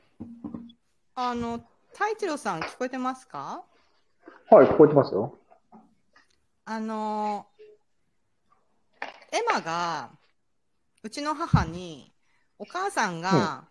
[1.15, 1.59] あの、
[1.93, 3.63] 太一郎さん聞こえてますか？
[4.51, 4.55] え。
[4.55, 5.39] はい、聞こえてますよ。
[6.65, 7.55] あのー
[9.37, 10.11] エマが、
[11.03, 12.11] うちの母に、
[12.59, 13.67] お母さんが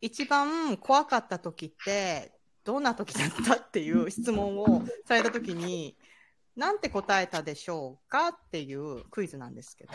[0.00, 2.32] 一番怖かった時って、
[2.64, 5.96] どんな時だったっていう質問をされた時に、
[6.56, 9.92] なんて答えたでしょうかっていうクイズなんですけど。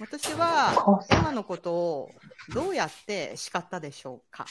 [0.00, 2.10] 私はお母さんエマのことを
[2.52, 4.44] どうやって叱ったでしょうか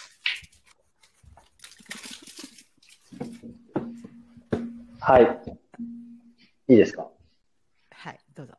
[5.00, 5.42] はい。
[6.70, 7.10] いいですか？
[7.92, 8.54] はい、どうぞ。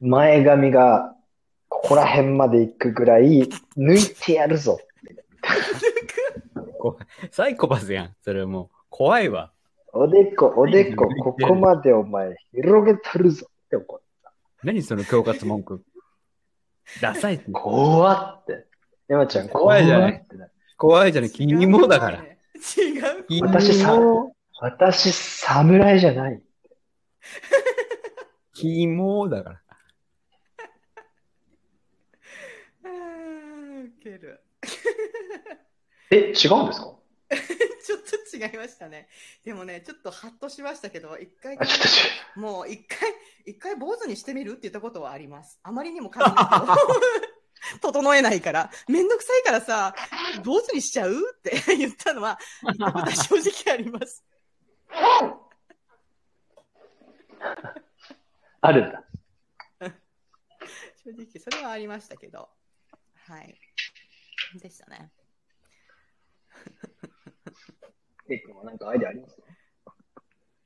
[0.00, 1.16] 前髪が
[1.86, 4.80] ここら辺まで行くぐらい抜いてやるぞ。
[6.80, 6.98] こ
[7.30, 8.14] サイコパスやん。
[8.22, 9.52] それもう、怖いわ。
[9.92, 14.02] おでこ、おでこ、 ここまでお前広げたるぞって怒る。
[14.64, 15.84] 何その恐喝文句。
[17.00, 17.52] ダサいって。
[17.52, 18.66] 怖って。
[19.06, 20.26] 山ちゃん、怖いじゃない
[20.76, 21.30] 怖いじゃない。
[21.30, 22.18] 君もだから。
[22.18, 22.28] 違
[23.20, 23.24] う。
[23.28, 26.42] 君私さも、私、侍じゃない。
[28.54, 29.65] 君もだから。
[34.10, 34.42] ーウケる。
[36.10, 36.96] え、違うんですか？
[37.84, 38.00] ちょっ
[38.30, 39.08] と違いましたね。
[39.44, 41.58] でもね、ちょっとハッとしましたけど、一回、
[42.36, 43.12] もう一回、
[43.44, 45.58] 一回坊主にしてみるって言ったことはあります。
[45.62, 46.24] あまりにも髪
[47.82, 49.94] 整えないから、めんどくさいからさ、
[50.44, 52.74] 坊主にしちゃうって言ったのは、言
[53.16, 54.24] 正直あります。
[54.90, 54.94] う。
[58.60, 59.04] あるんだ。
[61.04, 62.48] 正直、それはありましたけど。
[63.26, 63.58] はい。
[64.54, 65.10] でしたね。
[68.28, 69.42] エイ君はなんかアイデアありますか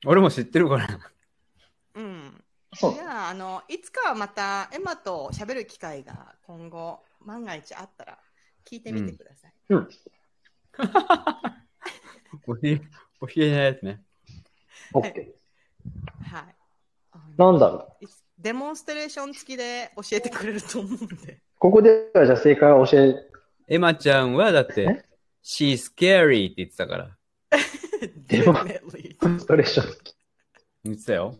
[0.05, 0.87] 俺も知ってるから。
[1.95, 2.43] うん。
[2.73, 8.17] そうじゃあ、あの、いつかはまたエマと喋る機会が今後、万が一あったら
[8.65, 9.53] 聞いてみてください。
[9.69, 9.89] うん。
[12.47, 12.81] おひれ、
[13.19, 14.01] おひれないやつね。
[14.93, 15.03] OK。
[15.03, 16.55] はい。
[17.11, 18.07] あのなんだろう。
[18.39, 21.41] デモンストレーション付きで教えてくれると思うんで。
[21.59, 23.15] ここではじゃあ正解を教え、
[23.71, 25.05] エマちゃんはだってえ、
[25.41, 27.17] she's scary って言ってたから。
[28.27, 29.93] でも Definitely ストレーション。
[30.83, 31.37] 言ってたよ。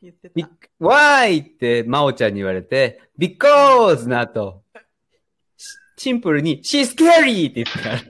[0.00, 0.50] 言ってびた。
[0.80, 1.44] why?
[1.44, 4.62] って真央ちゃんに言われて、because の後、
[5.56, 7.96] しシンプルに she's scary って言ってたから。
[7.96, 8.04] はい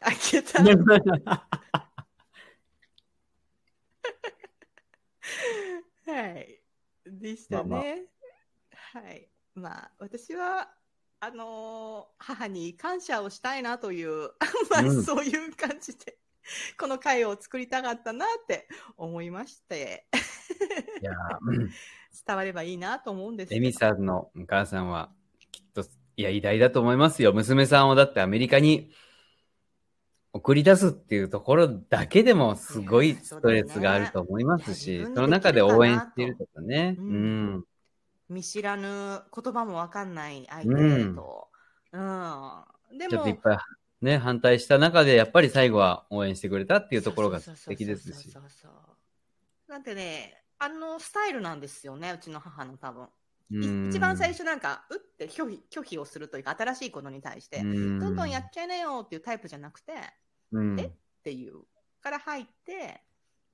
[0.00, 0.64] 開けた。
[6.06, 6.53] はい。
[7.18, 7.68] でしたね。
[7.68, 7.80] まあ
[8.94, 9.28] まはい。
[9.54, 10.68] まあ、私は、
[11.20, 14.30] あのー母に感謝をしたいなという、
[14.70, 16.18] まあ、うんそういう感じで、
[16.78, 20.06] この回を作りたかったなって思いまして、
[21.00, 21.14] いやー
[21.46, 21.70] うん
[22.26, 25.12] 伝わればいいなと思うんですけどエミさんのお母さんは、
[25.50, 25.84] きっと、
[26.16, 27.32] いや、偉大だと思いますよ。
[27.32, 28.92] 娘さんをだってアメリカに
[30.34, 36.96] 送り出すっていうところだけでもすごいストレスがあると思いますし、そねその中で応援しているとかね。
[36.98, 37.64] ううんん。
[38.28, 41.48] 見知らぬ言葉もわかんない相手と、
[41.92, 42.98] うん。
[42.98, 43.58] でもちょっといっ、ぱい
[44.02, 48.34] ね、反対した中で、やっぱり最後は応援してくれたっていうところが素敵ですし
[49.68, 53.06] なんてね、あのスタイルなんですよね、うちの母の多分。
[53.88, 59.96] 一番最初なんか、うって拒否拒否をするというか、新しいことに対して、うんどんどんやっちゃいなよっていうタイプじゃなくて、っ
[60.52, 60.92] うんえ
[61.22, 61.62] ていう
[62.00, 63.00] から入って、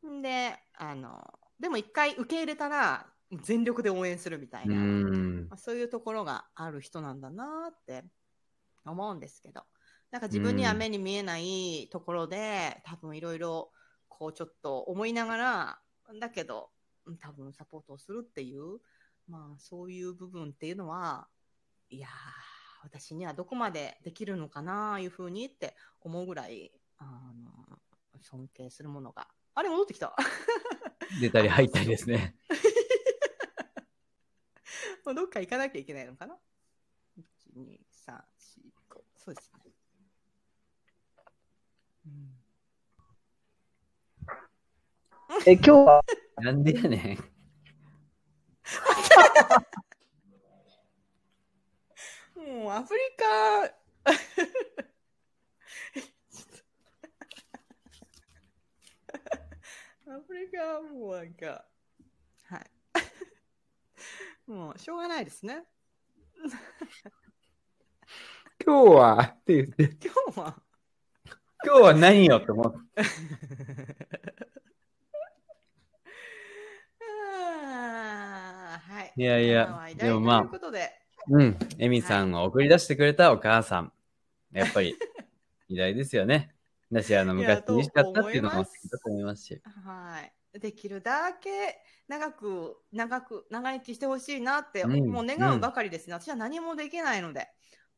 [0.07, 3.07] んで、あの、でも一回受け入れたら、
[3.43, 4.75] 全力で応援するみたいうな。
[4.75, 8.05] んまあ、そういうところがある人なんだなって
[8.85, 9.63] 思うんですけど、
[10.11, 13.71] なんか自分には目に見えないところで、多分いろいろ
[14.09, 15.79] こうちょっと思いながら、
[16.19, 16.71] だけど、
[17.07, 18.81] うん多分サポートをするっていう、
[19.29, 21.29] まあそういう部分っていうのは、
[21.89, 22.11] いやー、
[22.83, 27.79] 私にはどこまでできるのかな、いうふうにって思うぐらい、あの、
[28.21, 29.29] 尊敬するものが。
[29.55, 30.15] あれ、戻ってきた。
[31.21, 32.37] 出たり入ったりですね。
[35.05, 36.39] もうどっか行かなきゃいけないのかな
[37.19, 37.25] ?1、
[37.57, 38.23] 2、3、4、
[38.89, 39.03] 5。
[39.17, 39.73] そうですね。
[42.07, 42.41] うん、
[45.47, 46.05] え、今日は、
[46.39, 47.19] なんでやねん。
[52.37, 53.73] もうアフリカ、
[60.13, 61.65] アフリカはもうなんか、
[62.47, 62.67] はい。
[64.51, 65.63] もうしょうがないですね。
[68.67, 69.21] 今日は？
[69.23, 70.61] って言って、今日は、
[71.65, 73.03] 今日は何よって思って。
[78.81, 79.13] はい。
[79.17, 80.91] いやいやでもまあということで、
[81.29, 81.57] うん。
[81.79, 83.93] エミさんを送り出してくれたお母さん。
[84.51, 84.97] やっぱり、
[85.69, 86.53] 偉大ですよね。
[86.93, 89.63] だし、あの、昔厳しかったっていうのも好きだと思いますし。
[89.85, 90.59] はい。
[90.59, 91.79] できるだけ
[92.09, 97.49] 長く、長く、長生きしてほしいなって、うんもう願うばかりですね、私は何もできないので、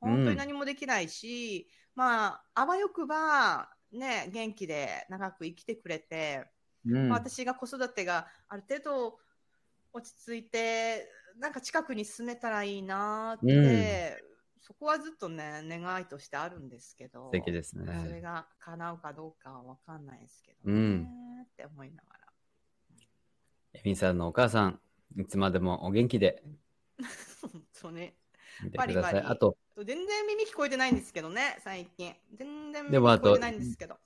[0.00, 6.44] 本当に何もできないし、まあ、あわよくば、ね、元気で長く生きてくれて、
[6.84, 7.08] うん。
[7.08, 9.18] まあ私が子育てがある程度
[9.94, 14.22] 落ち着いて、なんか近くに住めたらいいなって、
[14.62, 17.26] そこはずっとね、願いとしてあるんですけど。
[17.26, 18.20] 素敵ですそれね。
[18.20, 21.06] が叶うかどうかは分かんないですけどね、うん
[21.42, 22.32] って思いながら。
[23.74, 24.80] エミさんのお母さん、
[25.16, 26.44] いつまでもお元気で
[27.40, 28.14] 本当ね。
[28.76, 32.14] バリバリあと、全然耳聞こえてないんですけどね、最近。
[32.34, 33.96] 全然耳聞こえてないんですけど。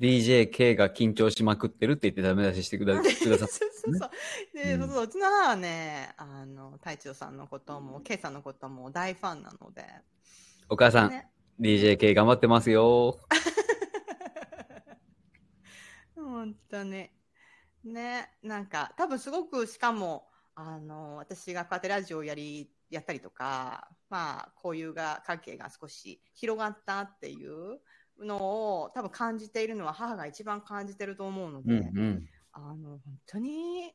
[0.00, 4.10] DJK が緊張しまくってるって言ってダメ出ししてくだくださっそうそうそう。
[4.54, 9.84] で、うんそうそううちの母はね、あの、太一郎さんのことも、ケイさんのことも大ファンなので。
[10.68, 11.28] お母さん、ね、
[11.60, 13.18] DJK 頑張ってますよ。
[16.16, 17.14] 本当ね。
[17.84, 27.80] ね、なんか、多分すごく、しかも、あの、私がこうやってラジオをやり、やったりとか、まあ、交友が、関係が少し広がったっていう
[28.18, 28.36] の
[28.82, 32.26] を、多分感じているのは母が一番感じてると思うのうんで、うん。
[32.52, 33.92] あの、本当に、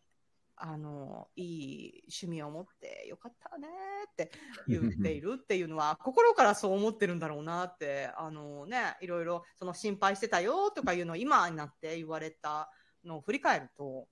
[0.56, 3.68] あの、いい趣味を持ってよかったね
[4.12, 4.32] って
[4.68, 12.72] 言っているっていうのは、心からそう思ってるんだろうなって、あのね、いろいろその心配してたよとかいうのを今になって言われた
[13.04, 14.08] のを振り返ると、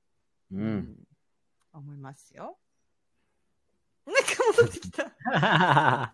[0.52, 0.96] うん。
[1.74, 2.58] 思いますよ。
[4.06, 4.22] なんか
[4.58, 6.14] 戻ってきた。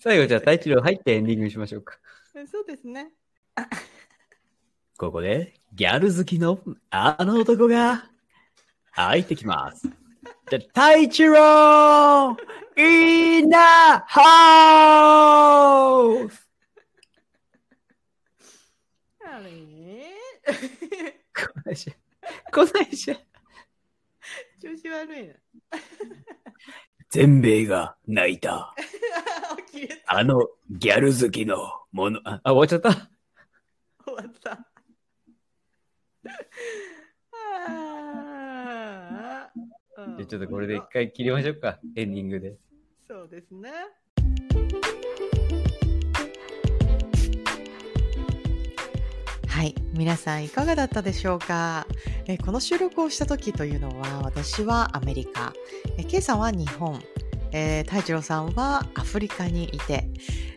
[0.00, 1.98] 最後じゃあ、 太一郎入ってエンディングにしましょうか。
[2.32, 3.10] そうですね。
[4.96, 6.60] ここで、ギャル好きの
[6.90, 8.08] あの男が
[8.92, 9.88] 入ってきます。
[10.48, 12.36] じゃ、太一郎
[12.76, 13.56] in the
[14.08, 14.20] house!
[19.24, 20.14] あれ？
[21.34, 21.94] こないしゃ。
[22.52, 23.16] こないしゃ。
[24.62, 25.34] 調子悪いな。
[27.10, 28.74] 全米が泣いた。
[30.06, 31.56] あのギャル好きの
[31.92, 32.20] もの。
[32.24, 33.10] あ、あ終わっちゃった？
[34.04, 34.66] 終わった。
[37.42, 41.78] あーじゃあちょっとこれで一回切りましょうか。
[41.96, 42.56] エンディングで。
[43.06, 43.70] そうですね。
[49.60, 49.74] はい。
[49.92, 51.86] 皆さんいかがだったでしょうか？
[52.26, 55.52] えこの収録をした時というのは私はアメリカ、
[55.98, 56.98] え K さんは日本、
[57.52, 60.08] えー、太一郎さんはアフリカにいて、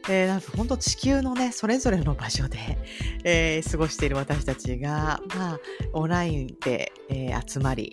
[0.08, 2.78] えーなんか本当地球のね、それぞれの場所で、
[3.26, 5.60] えー過ごしている私たちが、まあ、
[5.92, 7.92] オンラインで、えー集まり、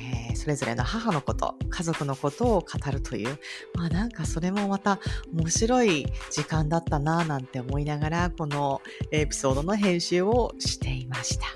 [0.00, 3.38] えーそれぞれの母のこと、家族のことを語るという、
[3.74, 4.98] まあなんかそれもまた
[5.34, 8.80] 面白い時間だったなぁなんて思いながら、この
[9.10, 11.46] エピソードの編集をしていました。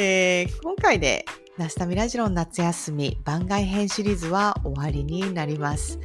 [0.00, 1.24] えー今回で
[1.58, 5.98] ナスタミラジロン夏休み番外編シリーズは終わりになります。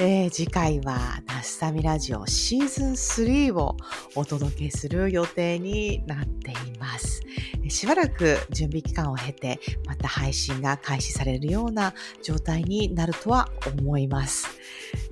[0.00, 3.76] えー次回はナスタミラジオシーズン3を
[4.16, 7.22] お届けする予定になっています。
[7.68, 14.48] しばらく準備期間を経て、また配信が開始されるような状態になるとは思います。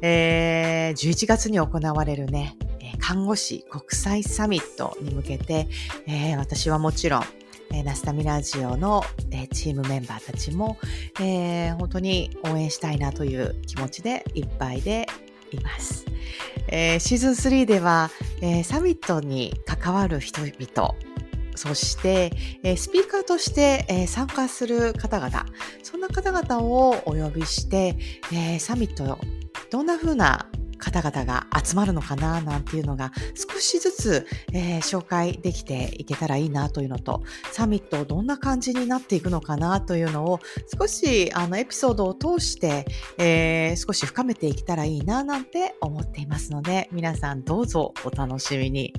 [0.01, 2.57] えー11月に行われるね、
[2.99, 5.69] 看護師国際サミットに向けて、
[6.07, 7.25] えー私はもちろん、
[7.73, 10.79] えーナスタミラジオの、えーチームメンバーたちも、
[11.21, 15.07] えー本当に応援したいなという気持ちでいっぱいで
[15.53, 16.05] います。
[16.69, 18.11] えーシーズン3では、
[18.41, 20.95] えーサミットに関わる人々、
[21.55, 25.47] そして、えースピーカーとして、えー参加する方々、
[25.83, 27.97] そんな方々をお呼びして、
[28.33, 29.19] えーサミット、
[29.71, 30.47] どんな風な
[30.83, 37.23] 方々が集まるのかななんていうのが少しずつ、えー紹介できていけたらいいなというのと
[37.53, 40.41] サミットどんな感じになっていくのかなというのを
[40.79, 42.85] 少しあのエピソードを通して、
[43.19, 48.93] えー少し深めていけたらいいななんて思っていますので皆さんどうぞお楽しみに。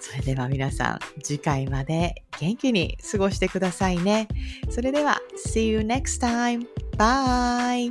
[0.00, 4.28] それでは皆さん次回まで元気に過ごしてくださいね。
[4.68, 6.66] それでは See you next time
[6.98, 7.90] bye